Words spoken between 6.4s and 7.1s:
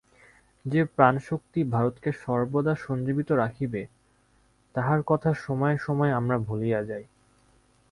ভুলিয়া যাই।